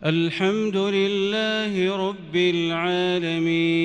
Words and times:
الحمد 0.05 0.77
لله 0.77 1.97
رب 2.09 2.37
العالمين. 2.37 3.85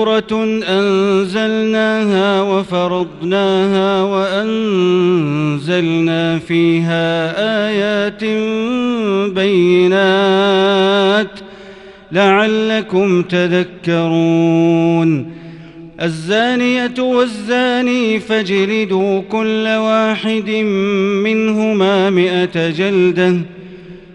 سورة 0.00 0.32
أنزلناها 0.68 2.42
وفرضناها 2.42 4.02
وأنزلنا 4.42 5.58
فيها 6.38 7.34
آيات 7.68 8.24
بينات 9.34 11.30
لعلكم 12.12 13.22
تذكرون. 13.22 14.60
الزانية 16.02 16.94
والزاني 16.98 18.20
فاجلدوا 18.20 19.20
كل 19.20 19.66
واحد 19.68 20.50
منهما 21.24 22.10
مئة 22.10 22.70
جلدة 22.70 23.36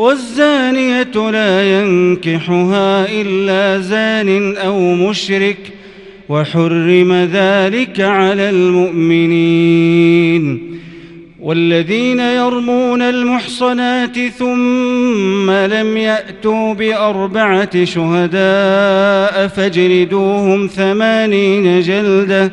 والزانية 0.00 1.30
لا 1.30 1.80
ينكحها 1.80 3.06
إلا 3.20 3.80
زان 3.80 4.56
أو 4.56 4.94
مشرك 4.94 5.58
وحرم 6.28 7.12
ذلك 7.12 8.00
على 8.00 8.50
المؤمنين. 8.50 10.00
والذين 11.40 12.20
يرمون 12.20 13.02
المحصنات 13.02 14.18
ثم 14.38 15.50
لم 15.50 15.96
يأتوا 15.96 16.74
بأربعة 16.74 17.84
شهداء 17.84 19.48
فاجلدوهم 19.48 20.66
ثمانين 20.66 21.80
جلدة 21.80 22.52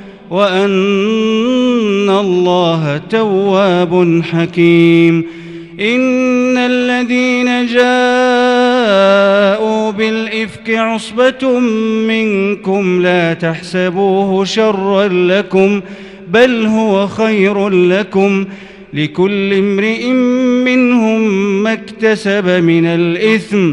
وأن 0.31 2.09
الله 2.09 3.01
تواب 3.09 4.21
حكيم. 4.31 5.25
إن 5.79 6.57
الذين 6.57 7.65
جاءوا 7.65 7.91
بالإفك 9.91 10.69
عصبة 10.69 11.59
منكم 12.07 13.01
لا 13.01 13.33
تحسبوه 13.33 14.45
شرا 14.45 15.07
لكم 15.07 15.81
بل 16.27 16.65
هو 16.65 17.07
خير 17.07 17.69
لكم. 17.69 18.45
لكل 18.93 19.53
امرئ 19.53 20.07
منهم 20.65 21.21
ما 21.63 21.73
اكتسب 21.73 22.49
من 22.49 22.85
الإثم 22.85 23.71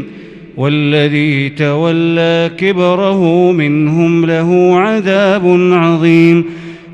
والذي 0.59 1.49
تولى 1.49 2.51
كبره 2.57 3.51
منهم 3.51 4.25
له 4.25 4.71
عذاب 4.75 5.71
عظيم. 5.71 6.45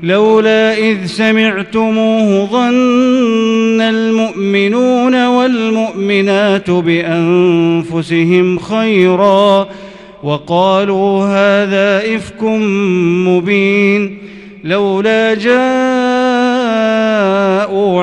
لولا 0.02 0.78
إذ 0.78 1.06
سمعتموه 1.06 2.46
ظن 2.46 3.80
المؤمنون 3.80 5.26
والمؤمنات 5.26 6.70
بأنفسهم 6.70 8.58
خيرا 8.58 9.68
وقالوا 10.22 11.24
هذا 11.24 12.16
إفك 12.16 12.42
مبين. 13.28 14.18
لولا 14.64 15.34
جاءوا 15.34 15.54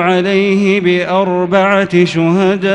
عليه 0.02 0.80
بأربعة 0.80 2.04
شهداء 2.04 2.74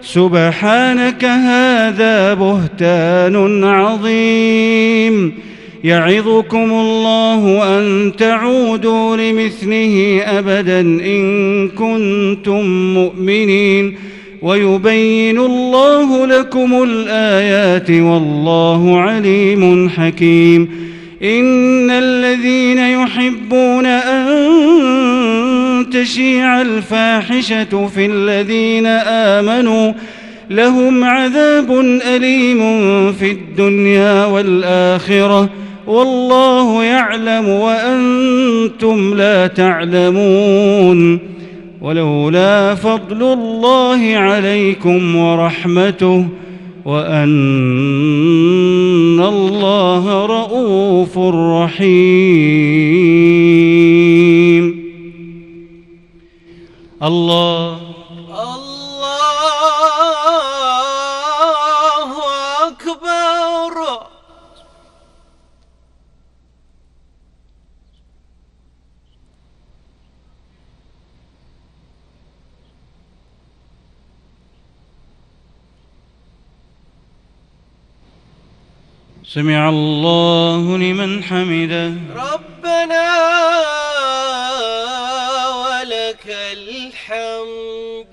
سبحانك 0.00 1.24
هذا 1.24 2.34
بهتان 2.34 3.64
عظيم. 3.64 5.32
يعظكم 5.84 6.70
الله 6.72 7.64
أن 7.78 8.12
تعودوا 8.18 9.16
لمثله 9.16 10.20
ابدا 10.24 10.80
إن 10.80 11.68
كنتم 11.68 12.94
مؤمنين. 12.94 13.96
ويبين 14.42 15.38
الله 15.38 16.26
لكم 16.26 16.82
الآيات 16.82 17.90
والله 17.90 19.00
عليم 19.00 19.88
حكيم. 19.88 20.88
إن 21.22 21.90
الذين 21.90 22.78
يحبون 22.78 23.86
أن 23.86 24.28
تشيع 25.90 26.60
الفاحشة 26.60 27.86
في 27.86 28.06
الذين 28.06 28.86
آمنوا 28.86 29.92
لهم 30.50 31.04
عذاب 31.04 31.70
أليم 32.16 32.62
في 33.12 33.30
الدنيا 33.30 34.24
والآخرة 34.24 35.50
والله 35.86 36.84
يعلم 36.84 37.48
وأنتم 37.48 39.14
لا 39.14 39.46
تعلمون 39.46 41.18
ولولا 41.80 42.74
فضل 42.74 43.22
الله 43.22 44.16
عليكم 44.16 45.16
ورحمته 45.16 46.26
وأن 46.84 47.28
الله 49.20 50.26
رءوف 50.26 51.18
رحيم 51.62 53.27
الله. 57.08 57.80
الله 58.54 58.88
أكبر. 62.68 63.76
سمع 79.24 79.68
الله 79.68 80.78
لمن 80.78 81.22
حمده. 81.24 81.94
ربنا 82.14 83.06
ولك 85.62 86.26
الحمد 86.26 88.12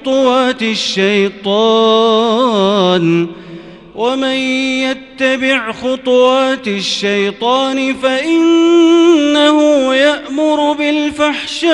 خطوات 0.00 0.62
الشيطان 0.62 1.46
ومن 3.94 4.36
يتبع 4.80 5.72
خطوات 5.72 6.68
الشيطان 6.68 7.94
فإنه 7.94 9.94
يأمر 9.94 10.72
بالفحشاء 10.72 11.70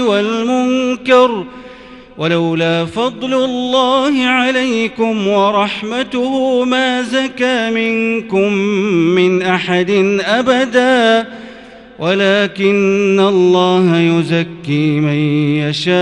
والمنكر 0.00 1.44
ولولا 2.18 2.84
فضل 2.84 3.34
الله 3.34 4.24
عليكم 4.24 5.28
ورحمته 5.28 6.64
ما 6.64 7.02
زكى 7.02 7.70
منكم 7.70 8.52
من 9.14 9.42
أحد 9.42 10.20
أبدا 10.24 11.26
ولكن 11.98 13.20
الله 13.20 13.98
يزكي 13.98 15.00
من 15.00 15.18
يشاء. 15.56 15.98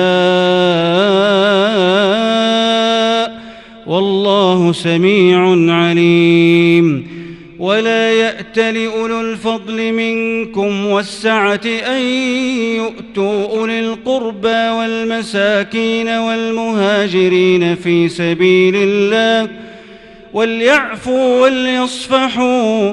والله 3.87 4.73
سميع 4.73 5.73
عليم. 5.75 7.17
ولا 7.59 8.12
يأت 8.12 8.59
لأولو 8.59 9.21
الفضل 9.21 9.93
منكم 9.93 10.87
والسعة 10.87 11.61
أن 11.65 12.00
يؤتوا 12.76 13.59
أولي 13.59 13.81
القربى 13.81 14.49
والمساكين 14.49 16.09
والمهاجرين 16.09 17.75
في 17.76 18.09
سبيل 18.09 18.75
الله. 18.76 19.50
وليعفوا 20.33 21.43
وليصفحوا. 21.43 22.93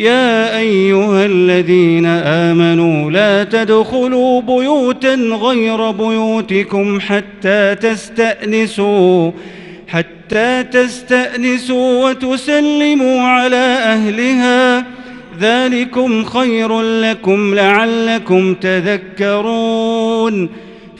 يا 0.00 0.58
أيها 0.58 1.26
الذين 1.26 2.06
آمنوا 2.06 3.10
لا 3.10 3.44
تدخلوا 3.44 4.40
بيوتا 4.40 5.14
غير 5.14 5.90
بيوتكم 5.90 7.00
حتى 7.00 7.74
تستأنسوا 7.74 9.30
حتى 9.88 10.62
تستأنسوا 10.62 12.08
وتسلموا 12.08 13.20
على 13.20 13.56
أهلها. 13.56 14.86
ذلكم 15.40 16.24
خير 16.24 16.80
لكم 16.80 17.54
لعلكم 17.54 18.54
تذكرون. 18.54 20.48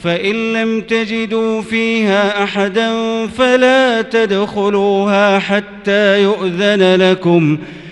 فإن 0.03 0.53
لم 0.53 0.81
تجدوا 0.81 1.61
فيها 1.61 2.43
أحدا 2.43 2.91
فلا 3.27 4.01
تدخلوها 4.01 5.39
حتى 5.39 6.23
يؤذن 6.23 6.95
لكم. 6.95 7.57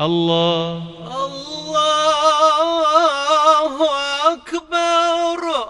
الله. 0.00 0.82
الله 1.26 3.74
أكبر. 4.32 5.68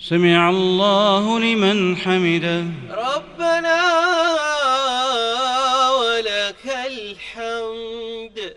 سمع 0.00 0.50
الله 0.50 1.40
لمن 1.40 1.96
حمده. 1.96 2.64
ربنا 2.90 3.82
ولك 6.00 6.66
الحمد 6.86 8.56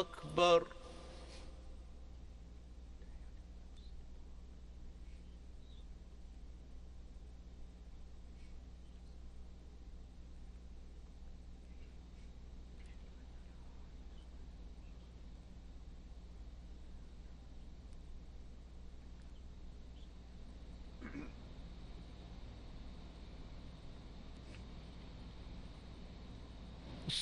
أكبر 0.00 0.62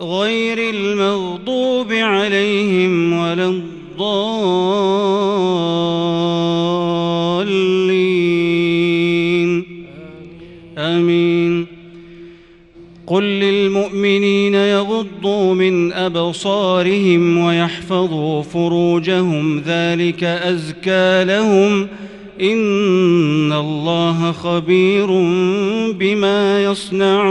غير 0.00 0.74
المغضوب 0.74 1.92
عليهم 1.92 3.12
ولا 3.12 3.46
الضالين. 3.48 4.30
آمين. 10.78 11.66
قل 13.06 13.22
للمؤمنين 13.22 14.54
يغضوا 14.54 15.54
من 15.54 15.92
أبصارهم 15.92 17.38
ويحفظوا 17.38 18.42
فروجهم 18.42 19.60
ذلك 19.60 20.24
أزكى 20.24 21.24
لهم. 21.24 21.88
إن 22.40 23.52
الله 23.52 24.32
خبير 24.32 25.06
بما 25.92 26.64
يصنعون. 26.64 27.30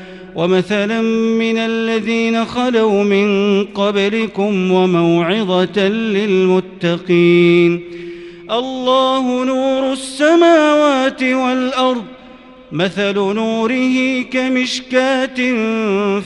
ومثلا 0.35 1.01
من 1.41 1.57
الذين 1.57 2.45
خلوا 2.45 3.03
من 3.03 3.63
قبلكم 3.65 4.71
وموعظة 4.71 5.87
للمتقين. 5.87 7.81
الله 8.51 9.45
نور 9.45 9.93
السماوات 9.93 11.23
والأرض 11.23 12.03
مثل 12.71 13.13
نوره 13.13 14.21
كمشكاة 14.21 15.35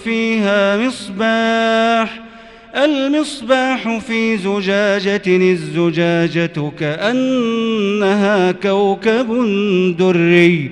فيها 0.03 0.77
مصباح. 0.77 2.21
المصباح 2.75 3.97
في 3.97 4.37
زجاجة 4.37 5.21
الزجاجة 5.27 6.71
كأنها 6.79 8.51
كوكب 8.51 9.27
دري. 9.99 10.71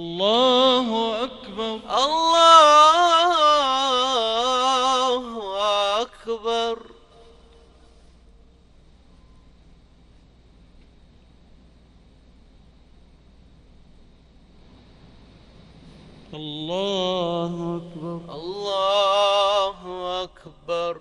الله 0.00 0.88
أكبر 1.24 1.80
الله 2.04 3.22
أكبر 6.02 6.78
الله 16.34 17.76
أكبر 17.76 18.20
الله 18.30 20.22
أكبر 20.22 21.00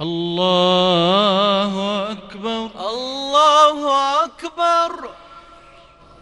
الله 0.00 1.72
أكبر 2.12 2.70
الله 2.90 3.78
أكبر 4.24 5.10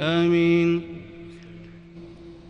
آمين. 0.00 0.82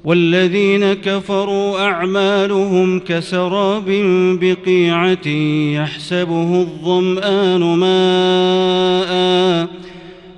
والذين 0.04 0.92
كفروا 0.94 1.80
أعمالهم 1.80 2.98
كسراب 2.98 3.84
بقيعة 4.40 5.28
يحسبه 5.82 6.60
الظمآن 6.60 7.60
ماءً 7.60 9.18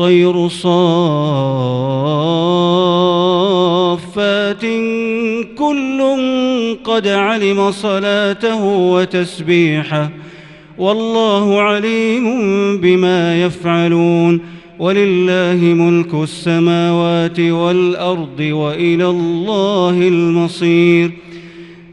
والطير 0.00 0.48
صافات. 0.48 0.78
كل 5.58 6.16
قد 6.84 7.08
علم 7.08 7.70
صلاته 7.70 8.64
وتسبيحه. 8.64 10.10
والله 10.78 11.60
عليم 11.60 12.26
بما 12.80 13.42
يفعلون. 13.42 14.40
ولله 14.78 15.58
ملك 15.62 16.14
السماوات 16.14 17.40
والأرض 17.40 18.40
وإلى 18.40 19.06
الله 19.06 19.90
المصير. 19.90 21.10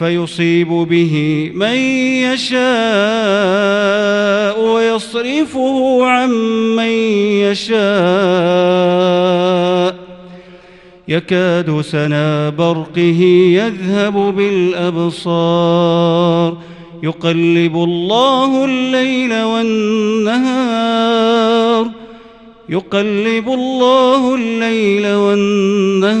فيصيب 0.00 0.68
به 0.68 1.14
من 1.54 1.76
يشاء 2.32 2.60
ويصرفه 4.60 6.06
عن 6.06 6.30
من 6.76 6.92
يشاء. 7.44 7.80
يكاد 11.08 11.80
سنا 11.80 12.48
برقه 12.48 13.20
يذهب 13.54 14.36
بالأبصار. 14.36 15.76
يقلب 17.02 17.76
الله 17.76 18.64
الليل 18.64 19.42
والنهار. 19.42 20.80
يقلب 22.68 23.48
الله 23.48 24.34
الليل 24.34 25.14
والنهار. 25.14 26.20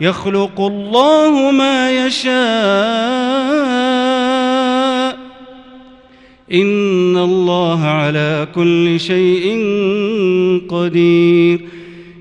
يخلق 0.00 0.60
الله 0.60 1.50
ما 1.50 2.06
يشاء. 2.06 2.34
إن 6.52 7.16
الله 7.16 7.84
على 7.84 8.48
كل 8.54 9.00
شيء 9.00 9.62
قدير. 10.68 11.60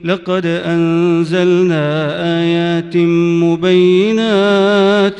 لقد 0.04 0.46
أنزلنا 0.46 2.10
آيات 2.40 2.98
مبينات. 3.44 5.16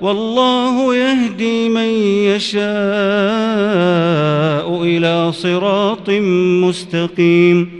والله 0.00 0.94
يهدي 0.94 1.68
من 1.68 1.88
يشاء 2.24 2.60
إلى 4.84 5.32
صراط 5.32 6.10
مستقيم. 6.64 7.79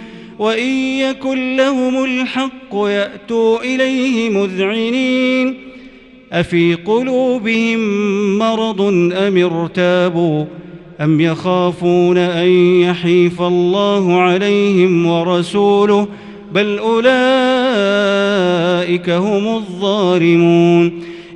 وإن 0.41 0.69
يكن 0.97 1.55
لهم 1.55 2.03
الحق 2.03 2.73
يأتوا 2.73 3.59
إليه 3.59 4.29
مذعنين. 4.29 5.57
أفي 6.31 6.73
قلوبهم 6.73 7.79
مرض 8.37 8.81
أم 9.13 9.37
ارتابوا؟ 9.37 10.45
أم 11.01 11.21
يخافون 11.21 12.17
أن 12.17 12.47
يحيف 12.81 13.41
الله 13.41 14.21
عليهم 14.21 15.05
ورسوله؟ 15.05 16.07
بل 16.51 16.77
أولئك 16.77 17.09
هم 19.09 19.47
الظالمون. 19.55 21.03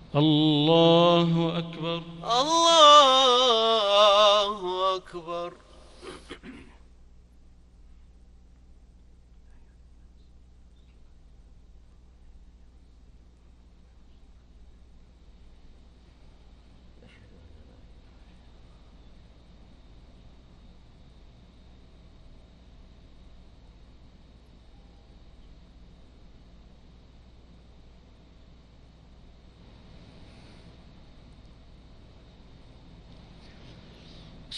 الله 0.15 1.57
أكبر. 1.57 2.01
الله 2.41 3.35
أكبر. 4.95 5.53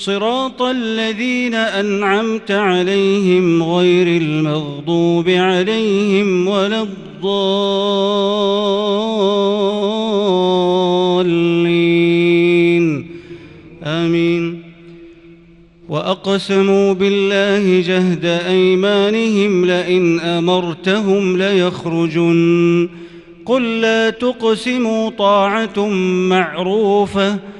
صراط 0.00 0.62
الذين 0.62 1.54
أنعمت 1.54 2.50
عليهم 2.50 3.62
غير 3.62 4.22
المغضوب 4.22 5.28
عليهم 5.28 6.48
ولا 6.48 6.82
الضالين. 6.82 7.50
آمين. 13.84 14.62
وأقسموا 15.88 16.92
بالله 16.92 17.80
جهد 17.80 18.24
أيمانهم 18.24 19.64
لئن 19.64 20.20
أمرتهم 20.20 21.36
ليخرجن. 21.36 22.88
قل 23.46 23.80
لا 23.80 24.10
تقسموا 24.10 25.10
طاعة 25.10 25.88
معروفة 26.28 27.59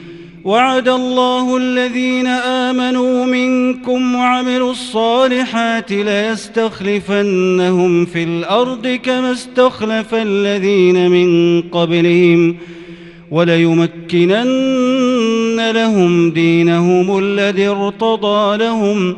وعد 0.43 0.87
الله 0.87 1.57
الذين 1.57 2.27
آمنوا 2.27 3.25
منكم 3.25 4.15
وعملوا 4.15 4.71
الصالحات 4.71 5.91
ليستخلفنهم 5.91 7.25
في 8.05 8.23
الأرض 8.23 8.87
كما 8.87 9.31
استخلف 9.31 10.13
الذين 10.13 11.11
من 11.11 11.61
قبلهم 11.61 12.57
وليمكنن 13.31 14.51
لهم 15.71 16.31
دينهم 16.31 17.17
الذي 17.17 17.67
ارتضى 17.67 18.57
لهم 18.57 19.17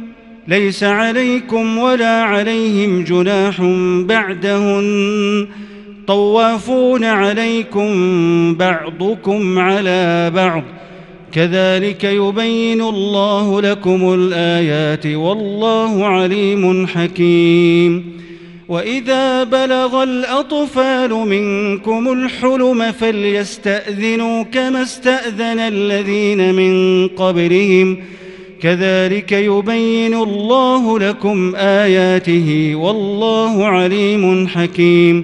ليس 0.51 0.83
عليكم 0.83 1.77
ولا 1.77 2.21
عليهم 2.21 3.03
جناح 3.03 3.61
بعدهن. 4.07 5.47
طوافون 6.07 7.03
عليكم 7.03 7.91
بعضكم 8.55 9.59
على 9.59 10.31
بعض. 10.35 10.63
كذلك 11.31 12.03
يبين 12.03 12.81
الله 12.81 13.61
لكم 13.61 14.13
الآيات 14.13 15.05
والله 15.05 16.05
عليم 16.05 16.87
حكيم. 16.87 18.21
وإذا 18.69 19.43
بلغ 19.43 20.03
الأطفال 20.03 21.09
منكم 21.11 22.13
الحلم 22.13 22.91
فليستأذنوا 22.91 24.43
كما 24.43 24.81
استأذن 24.81 25.59
الذين 25.59 26.55
من 26.55 27.07
قبلهم. 27.07 27.97
كذلك 28.61 29.31
يبين 29.31 30.13
الله 30.13 30.99
لكم 30.99 31.55
آياته 31.55 32.71
والله 32.75 33.65
عليم 33.65 34.47
حكيم 34.47 35.23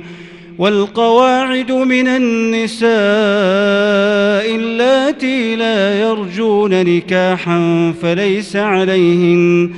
والقواعد 0.57 1.71
من 1.71 2.07
النساء 2.07 2.87
اللاتي 4.55 5.55
لا 5.55 5.99
يرجون 5.99 6.83
نكاحا 6.83 7.93
فليس 8.01 8.55
عليهن 8.55 9.69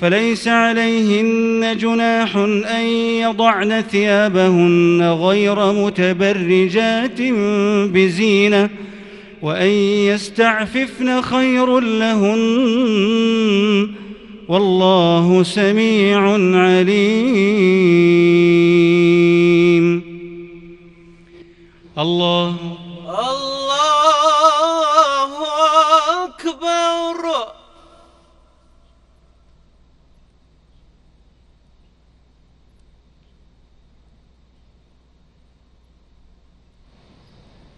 فليس 0.00 0.48
عليهن 0.48 1.76
جناح 1.76 2.36
أن 2.76 2.84
يضعن 3.20 3.82
ثيابهن 3.90 5.02
غير 5.02 5.72
متبرجات 5.72 7.22
بزينة 7.92 8.68
وأن 9.42 9.70
يستعففن 10.10 11.22
خير 11.22 11.80
لهن 11.80 13.90
والله 14.48 15.42
سميع 15.42 16.20
عليم. 16.56 16.98
الله 21.98 22.77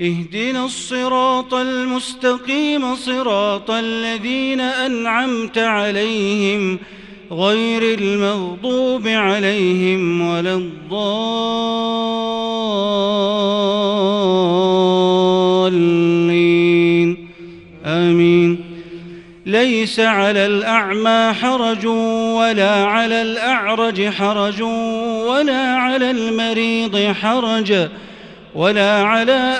اهدنا 0.00 0.64
الصراط 0.64 1.54
المستقيم 1.54 2.94
صراط 2.94 3.70
الذين 3.70 4.60
أنعمت 4.60 5.58
عليهم 5.58 6.78
غير 7.32 7.98
المغضوب 7.98 9.08
عليهم 9.08 10.20
ولا 10.20 10.54
الضالين. 10.54 10.88
آمين. 17.86 18.64
ليس 19.46 20.00
على 20.00 20.46
الأعمى 20.46 21.32
حرج 21.34 21.86
ولا 22.36 22.84
على 22.84 23.22
الأعرج 23.22 24.08
حرج 24.08 24.62
ولا 25.28 25.74
على 25.74 26.10
المريض 26.10 27.12
حرج 27.12 27.88
ولا 28.54 29.02
على 29.02 29.58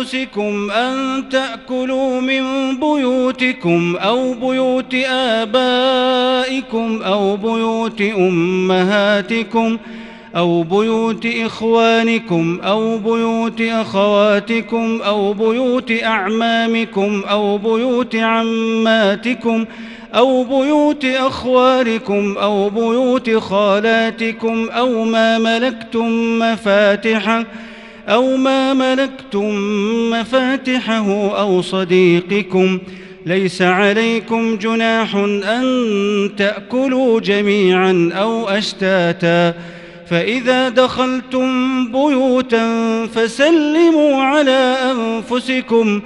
أنفسكم 0.00 0.70
أن 0.70 1.24
تأكلوا 1.28 2.20
من 2.20 2.76
بيوتكم 2.80 3.96
أو 3.96 4.34
بيوت 4.34 4.94
آبائكم 5.10 7.02
أو 7.02 7.36
بيوت 7.36 8.00
أمهاتكم 8.00 9.78
أو 10.36 10.62
بيوت 10.62 11.26
إخوانكم 11.26 12.60
أو 12.64 12.98
بيوت 12.98 13.60
أخواتكم 13.60 15.00
أو 15.06 15.32
بيوت 15.32 15.92
أعمامكم 16.02 17.22
أو 17.30 17.58
بيوت 17.58 18.16
عماتكم 18.16 19.64
أو 20.14 20.44
بيوت 20.44 21.04
أخوالكم 21.04 22.34
أو 22.38 22.70
بيوت 22.70 23.30
خالاتكم 23.30 24.68
أو 24.68 25.04
ما 25.04 25.38
ملكتم 25.38 26.38
مفاتحه 26.38 27.44
أو 28.08 28.36
ما 28.36 28.74
ملكتم 28.74 29.54
مفاتحه 30.10 31.40
أو 31.40 31.62
صديقكم 31.62 32.78
ليس 33.26 33.62
عليكم 33.62 34.56
جناح 34.56 35.14
أن 35.14 36.30
تأكلوا 36.36 37.20
جميعا 37.20 38.10
أو 38.14 38.48
أشتاتا. 38.48 39.54
فإذا 40.10 40.68
دخلتم 40.68 41.48
بيوتا 41.92 42.66
فسلموا 43.14 44.22
على 44.22 44.76
أنفسكم 44.92 46.00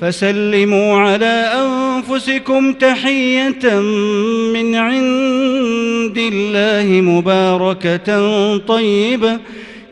فسلموا 0.00 0.96
على 0.98 1.52
أنفسكم 1.54 2.72
تحية 2.72 3.80
من 4.54 4.74
عند 4.74 6.18
الله 6.18 7.00
مباركة 7.00 8.56
طيبة. 8.56 9.38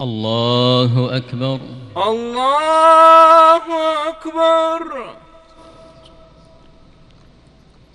الله 0.00 1.16
أكبر. 1.16 1.60
الله 1.96 3.64
أكبر. 4.08 4.80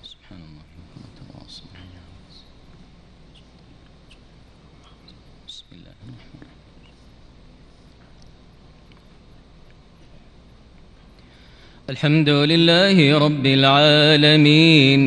سبحان 0.03 0.39
الله 0.39 0.64
بسم 5.47 5.66
الله 5.72 5.95
الرحمن 6.06 6.41
الرحيم 6.41 6.95
الحمد 11.89 12.30
لله 12.30 13.18
رب 13.18 13.45
العالمين 13.45 15.01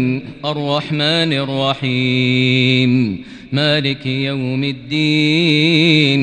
الرحمن 0.44 1.32
الرحيم 1.32 3.24
مالك 3.52 4.06
يوم 4.06 4.64
الدين 4.64 6.22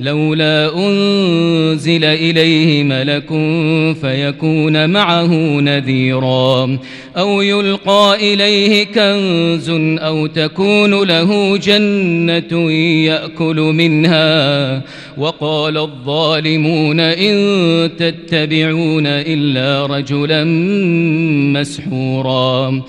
لولا 0.00 0.76
أنزل 0.76 2.04
إليه 2.04 2.84
ملك 2.84 3.28
فيكون 4.00 4.90
معه 4.90 5.34
نذيرا 5.60 6.78
أو 7.16 7.40
يلقى 7.40 8.16
إليه 8.34 8.84
كنز 8.84 9.70
أو 10.00 10.26
تكون 10.26 11.02
له 11.04 11.56
جنة 11.56 12.70
يأكل 13.06 13.56
منها 13.56 14.82
وقال 15.18 15.78
الظالمون 15.78 17.00
إن 17.00 17.36
تتبعون 17.98 19.06
إلا 19.06 19.86
رجلا 19.86 20.44
مسحورا 21.54 22.82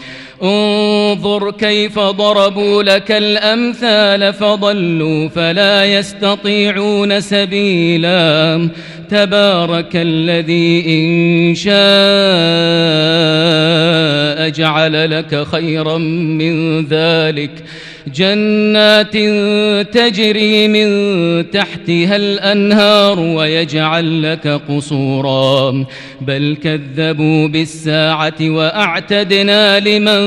انظر 0.44 1.52
كيف 1.52 2.00
ضربوا 2.00 2.84
لك 2.84 3.12
الأمثال 3.12 4.34
فضلوا 4.34 5.28
فلا 5.28 5.86
يستطيعون 5.86 7.22
سبيلا. 7.22 8.70
تبارك 9.10 9.92
الذي 9.96 10.84
إن 10.88 11.56
شاء 11.56 11.78
جعل 14.50 15.12
لك 15.12 15.48
خيرا 15.48 15.98
من 15.98 16.86
ذلك. 16.86 17.52
جنات 18.16 19.18
تجري 19.94 20.68
من 20.68 20.90
تحتها 21.52 22.16
الأنهار 22.16 23.20
ويجعل 23.20 24.32
لك 24.32 24.62
قصورا. 24.70 25.86
بل 26.22 26.58
كذبوا 26.64 27.48
بالساعة 27.48 28.34
وأعتدنا 28.42 29.80
لمن 29.80 30.27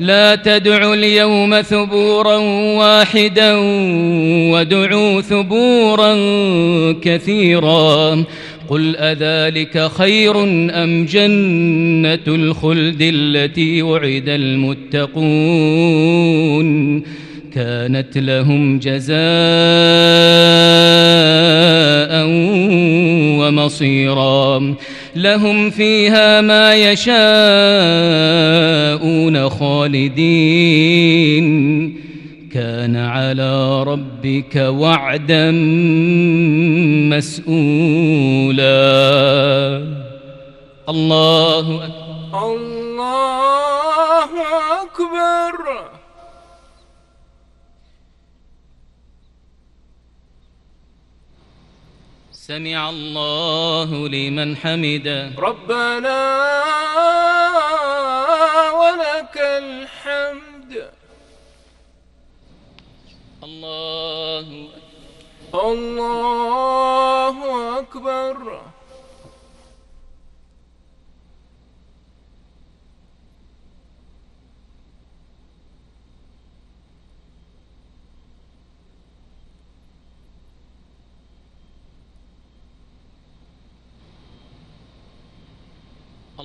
لا 0.00 0.34
تدعوا 0.34 0.94
اليوم 0.94 1.60
ثبورا 1.60 2.36
واحدا 2.76 3.54
وادعوا 4.52 5.20
ثبورا 5.20 6.14
كثيرا. 7.02 8.24
قل 8.68 8.96
أذلك 8.96 9.90
خير 9.98 10.42
أم 10.70 11.04
جنة 11.04 12.26
الخلد 12.28 12.98
التي 13.00 13.82
وعد 13.82 14.28
المتقون؟ 14.28 15.16
كانت 17.54 18.18
لهم 18.18 18.78
جزاء 18.78 19.16
ومصيرا. 23.40 24.74
لهم 25.16 25.70
فيها 25.70 26.40
ما 26.40 26.74
يشاءون 26.74 27.16
خالدين. 29.48 31.46
كان 32.52 32.96
على 32.96 33.82
ربك 33.82 34.56
وعدا 34.56 35.50
مسؤولا. 37.10 38.66
الله 40.88 41.84
أكبر. 41.84 42.52
الله 42.54 44.30
أكبر. 44.82 45.95
سمع 52.46 52.90
الله 52.90 54.08
لمن 54.08 54.56
حمده. 54.56 55.30
ربنا 55.38 56.18
ولك 58.70 59.36
الحمد. 59.36 60.90
الله 63.42 64.68
الله 65.54 67.36
أكبر. 67.78 68.65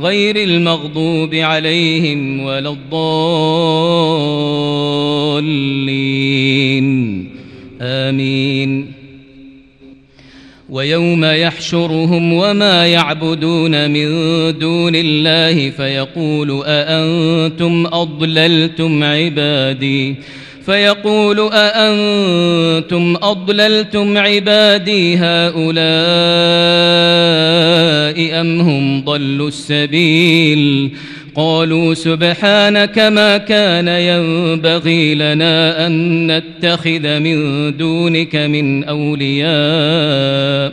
غير 0.00 0.36
المغضوب 0.36 1.34
عليهم 1.34 2.40
ولا 2.40 2.70
الضالين. 2.70 3.16
آمين. 7.80 8.96
ويوم 10.68 11.24
يحشرهم 11.24 12.32
وما 12.32 12.86
يعبدون 12.86 13.90
من 13.90 14.08
دون 14.58 14.92
الله 14.94 15.70
فيقول 15.70 16.62
أأنتم 16.66 17.86
أضللتم 17.86 19.04
عبادي؟ 19.04 20.14
فيقول 20.66 21.50
أأنتم 21.52 23.16
أضللتم 23.22 24.18
عبادي 24.18 25.16
هؤلاء 25.16 25.76
أم 28.40 28.60
هم 28.60 29.04
ضلوا 29.04 29.48
السبيل 29.48 30.90
قالوا 31.34 31.94
سبحانك 31.94 32.98
ما 32.98 33.36
كان 33.36 33.88
ينبغي 33.88 35.14
لنا 35.14 35.86
أن 35.86 36.26
نتخذ 36.36 37.18
من 37.18 37.76
دونك 37.76 38.36
من 38.36 38.84
أولياء 38.84 40.72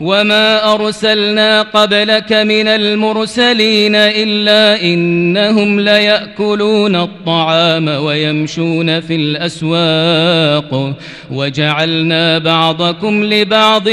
وما 0.00 0.74
أرسلنا 0.74 1.62
قبلك 1.62 2.32
من 2.32 2.68
المرسلين 2.68 3.94
إلا 3.94 4.82
إنهم 4.82 5.80
ليأكلون 5.80 6.96
الطعام 6.96 7.88
ويمشون 7.88 9.00
في 9.00 9.16
الأسواق 9.16 10.94
وجعلنا 11.30 12.38
بعضكم 12.38 13.24
لبعض 13.24 13.88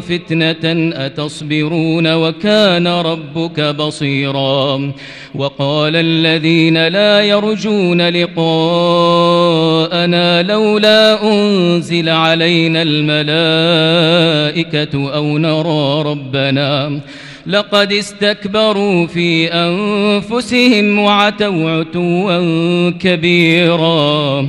فتنة 0.00 0.92
أتصبرون 1.06 2.14
وكان 2.14 2.86
ربك 2.86 3.60
بصيرا 3.60 4.92
وقال 5.34 5.96
الذين 5.96 6.88
لا 6.88 7.22
يرجون 7.22 8.08
لقاءنا 8.08 8.42
لولا 10.42 11.22
أنزل 11.32 12.08
علينا 12.08 12.82
الملائكة 12.82 14.06
أو 15.14 15.35
نرى 15.38 16.10
ربنا. 16.10 17.00
لقد 17.46 17.92
استكبروا 17.92 19.06
في 19.06 19.52
أنفسهم 19.52 20.98
وعتوا 20.98 21.70
عتوا 21.70 22.90
كبيرا. 22.90 24.48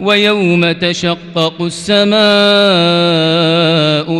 ويوم 0.00 0.72
تشقق 0.72 1.54
السماء 1.60 2.12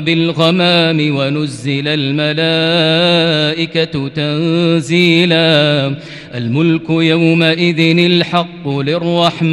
بالغمام 0.01 1.17
ونزل 1.17 1.89
الملائكة 1.89 3.29
تنزيلا. 4.09 5.95
الملك 6.35 6.91
يومئذ 6.91 7.99
الحق 7.99 8.69
للرحمن. 8.69 9.53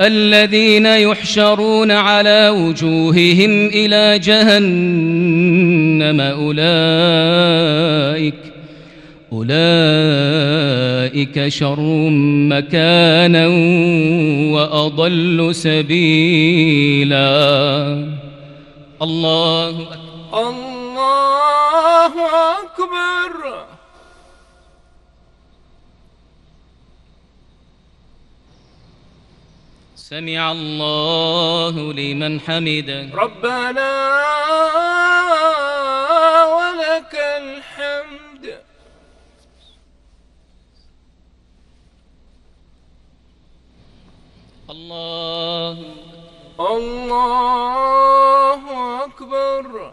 الذين 0.00 0.86
يحشرون 0.86 1.90
على 1.90 2.48
وجوههم 2.48 3.66
إلى 3.66 4.18
جهنم 4.18 6.20
أولئك 6.20 6.56
أولئك 9.32 11.48
شر 11.48 11.80
مكانا 12.50 13.46
وأضل 14.54 15.54
سبيلا. 15.54 17.26
الله 19.02 19.70
أكبر. 19.70 20.48
الله 20.48 22.12
أكبر. 22.62 23.66
سمع 30.10 30.52
الله 30.52 31.92
لمن 31.92 32.40
حمده. 32.40 33.08
ربنا 33.14 33.92
ولك 36.56 37.14
الحمد. 37.42 38.44
الله 44.70 45.78
الله 46.60 48.62
أكبر. 49.04 49.92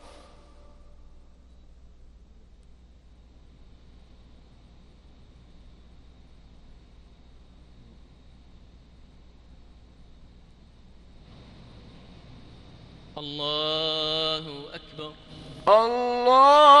الله 13.21 14.45
أكبر. 14.73 15.11
الله 15.67 16.80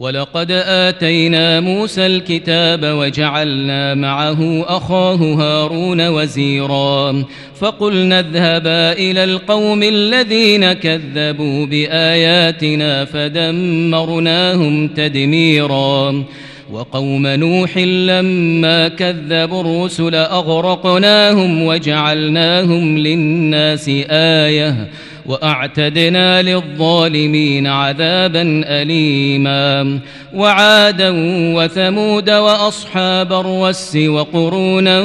ولقد 0.00 0.50
آتينا 0.66 1.60
موسى 1.60 2.06
الكتاب 2.06 2.84
وجعلنا 2.84 3.94
معه 3.94 4.64
أخاه 4.68 5.14
هارون 5.14 6.08
وزيرا 6.08 7.24
فقلنا 7.60 8.20
اذهبا 8.20 8.92
إلى 8.92 9.24
القوم 9.24 9.82
الذين 9.82 10.72
كذبوا 10.72 11.66
بآياتنا 11.66 13.04
فدمرناهم 13.04 14.88
تدميرا 14.88 16.24
وقوم 16.72 17.26
نوح 17.26 17.78
لما 17.78 18.88
كذبوا 18.88 19.60
الرسل 19.60 20.14
أغرقناهم 20.14 21.62
وجعلناهم 21.62 22.98
للناس 22.98 23.90
آيةً 24.10 24.88
وأعتدنا 25.26 26.42
للظالمين 26.42 27.66
عذابا 27.66 28.62
أليما. 28.66 29.98
وعادا 30.34 31.12
وثمود 31.56 32.30
وأصحاب 32.30 33.32
الرس 33.32 33.96
وقرونا 33.96 35.02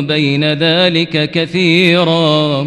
بين 0.00 0.52
ذلك 0.52 1.30
كثيرا. 1.30 2.66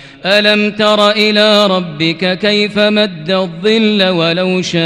ألم 0.25 0.71
تر 0.71 1.11
إلى 1.11 1.67
ربك 1.67 2.37
كيف 2.39 2.79
مد 2.79 3.31
الظل 3.31 4.03
ولو 4.09 4.61
شاء 4.61 4.81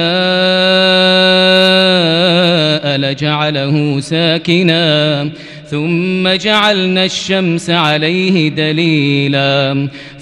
لجعله 2.97 3.99
ساكنا 3.99 5.29
ثم 5.69 6.27
جعلنا 6.29 7.05
الشمس 7.05 7.69
عليه 7.69 8.49
دليلا 8.49 9.87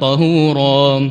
طهورا. 0.00 1.10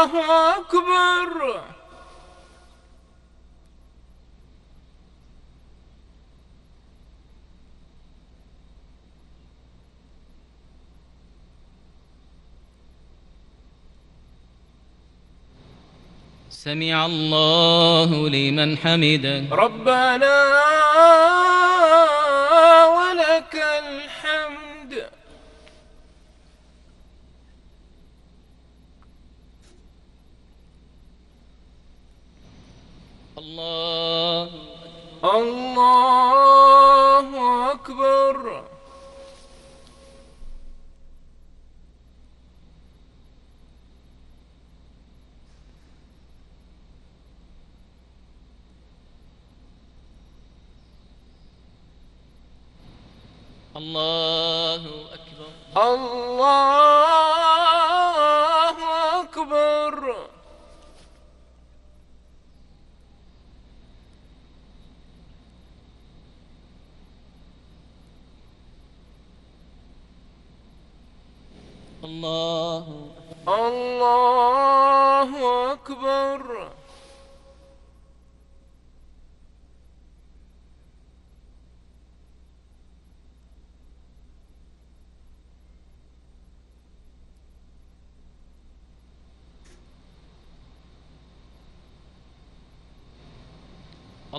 الله 0.00 0.56
أكبر. 0.56 1.60
سمع 16.50 17.06
الله 17.06 18.28
لمن 18.28 18.78
حمده. 18.78 19.44
ربنا 19.52 20.36
ولك 22.96 23.54
الحمد. 23.54 24.19
الله. 33.50 34.48
الله 35.24 37.28
أكبر. 37.72 38.64
الله 53.76 54.84
أكبر. 55.14 55.48
الله 55.76 56.40
أكبر 59.22 60.30
الله 72.04 73.10
الله 73.48 75.72
أكبر 75.72 76.70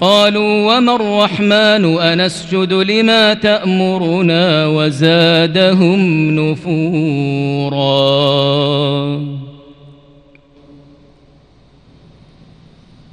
قالوا 0.00 0.76
وما 0.76 0.96
الرحمن 0.96 1.98
أنسجد 1.98 2.72
لما 2.72 3.34
تأمرنا 3.34 4.66
وزادهم 4.66 6.00
نفورا. 6.40 7.80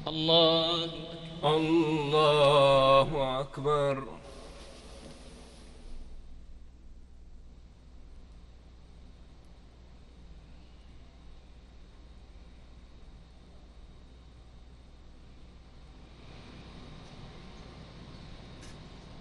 الله 0.08 0.66
الله 1.44 3.08
أكبر. 3.40 4.07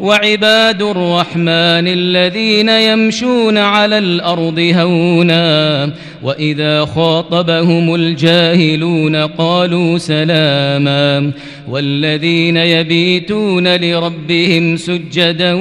وعباد 0.00 0.82
الرحمن 0.82 1.88
الذين 1.88 2.68
يمشون 2.68 3.58
على 3.58 3.98
الأرض 3.98 4.58
هونا 4.58 5.90
وإذا 6.22 6.84
خاطبهم 6.84 7.94
الجاهلون 7.94 9.16
قالوا 9.16 9.98
سلاما. 9.98 11.30
والذين 11.68 12.56
يبيتون 12.56 13.76
لربهم 13.76 14.76
سجدا 14.76 15.54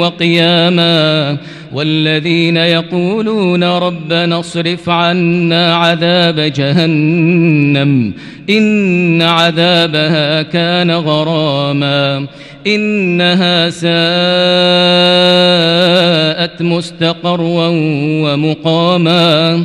وقياما. 0.00 1.36
والذين 1.72 2.56
يقولون 2.56 3.64
ربنا 3.64 4.40
اصرف 4.40 4.88
عنا 4.88 5.76
عذاب 5.76 6.40
جهنم 6.40 8.12
إن 8.50 9.22
عذابها 9.22 10.42
كان 10.42 10.90
غراما. 10.90 12.26
إنها 12.66 13.70
ساءت 16.36 16.62
مستقرا 16.62 17.68
ومقاما 18.24 19.64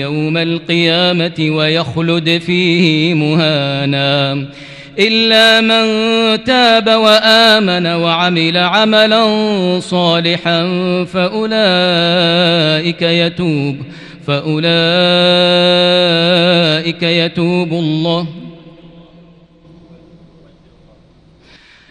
يوم 0.00 0.36
القيامة 0.36 1.48
ويخلد 1.50 2.38
فيه 2.46 3.14
مهانا. 3.14 4.46
إلا 4.98 5.60
من 5.60 5.84
تاب 6.44 6.88
وآمن 6.88 7.86
وعمل 7.86 8.56
عملا 8.56 9.24
صالحا 9.80 10.62
فأولئك 11.04 13.02
يتوب 13.02 13.76
فأولئك 14.26 14.62
يتوب 17.02 17.72
الله. 17.72 18.39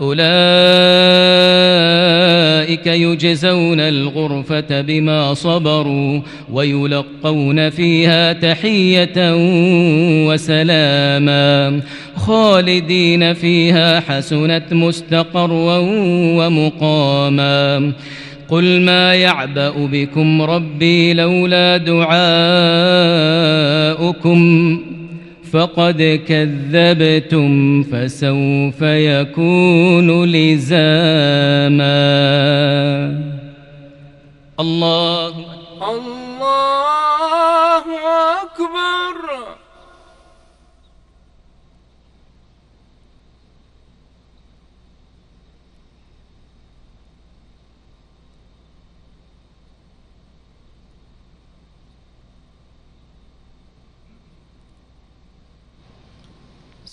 أولئك 0.00 0.18
يجزون 2.86 3.80
الغرفة 3.80 4.80
بما 4.80 5.34
صبروا 5.34 6.20
ويلقون 6.52 7.70
فيها 7.70 8.32
تحية 8.32 9.34
وسلاما 10.26 11.80
خالدين 12.16 13.34
فيها 13.34 14.00
حسنت 14.00 14.64
مستقرا 14.72 15.78
ومقاما 16.38 17.92
قل 18.48 18.80
ما 18.80 19.14
يعبأ 19.14 19.72
بكم 19.76 20.42
ربي 20.42 21.14
لولا 21.14 21.76
دعاؤكم 21.76 22.18
فقد 25.52 26.20
كذبتم 26.28 27.82
فسوف 27.82 28.82
يكون 28.82 30.24
لزاما. 30.24 31.88
الله 34.60 35.34
الله 35.82 37.84
أكبر. 38.42 39.57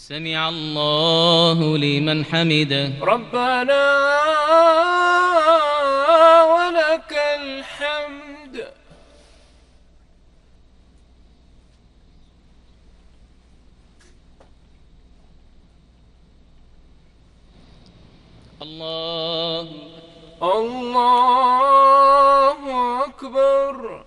سمع 0.06 0.50
الله 0.50 1.78
لمن 1.78 2.26
حمده. 2.26 2.92
ربنا 3.02 3.84
ولك 6.54 7.12
الحمد. 7.42 8.56
الله 18.62 19.68
الله 20.42 22.62
أكبر 23.06 24.06